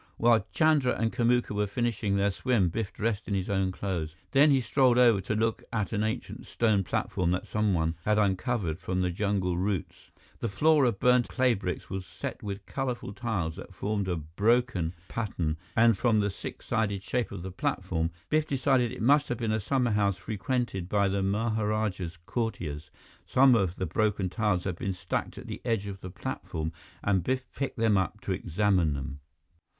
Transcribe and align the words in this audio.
While 0.17 0.47
Chandra 0.51 0.95
and 0.99 1.13
Kamuka 1.13 1.51
were 1.53 1.67
finishing 1.67 2.15
their 2.15 2.31
swim, 2.31 2.69
Biff 2.69 2.91
dressed 2.91 3.27
in 3.27 3.35
his 3.35 3.51
own 3.51 3.71
clothes. 3.71 4.15
Then 4.31 4.49
he 4.49 4.59
strolled 4.59 4.97
over 4.97 5.21
to 5.21 5.35
look 5.35 5.63
at 5.71 5.93
an 5.93 6.01
ancient 6.03 6.47
stone 6.47 6.83
platform 6.83 7.29
that 7.29 7.45
someone 7.45 7.93
had 8.03 8.17
uncovered 8.17 8.79
from 8.79 9.01
the 9.01 9.11
jungle 9.11 9.59
roots. 9.59 10.09
The 10.39 10.49
floor 10.49 10.85
of 10.85 10.99
burnt 10.99 11.27
clay 11.27 11.53
bricks 11.53 11.91
was 11.91 12.03
set 12.03 12.41
with 12.41 12.65
colorful 12.65 13.13
tiles 13.13 13.57
that 13.57 13.75
formed 13.75 14.07
a 14.07 14.15
broken 14.15 14.93
pattern 15.07 15.55
and 15.75 15.95
from 15.95 16.19
the 16.19 16.31
six 16.31 16.65
sided 16.65 17.03
shape 17.03 17.31
of 17.31 17.43
the 17.43 17.51
platform, 17.51 18.09
Biff 18.27 18.47
decided 18.47 18.91
it 18.91 19.03
must 19.03 19.29
have 19.29 19.37
been 19.37 19.51
a 19.51 19.59
summerhouse 19.59 20.17
frequented 20.17 20.89
by 20.89 21.09
the 21.09 21.21
maharajah's 21.21 22.17
courtiers. 22.25 22.89
Some 23.27 23.53
of 23.53 23.75
the 23.75 23.85
broken 23.85 24.29
tiles 24.29 24.63
had 24.63 24.77
been 24.79 24.93
stacked 24.93 25.37
at 25.37 25.45
the 25.45 25.61
edge 25.63 25.85
of 25.85 26.01
the 26.01 26.09
platform, 26.09 26.73
and 27.03 27.23
Biff 27.23 27.45
picked 27.53 27.77
them 27.77 27.97
up 27.99 28.19
to 28.21 28.31
examine 28.31 28.95
them. 28.95 29.19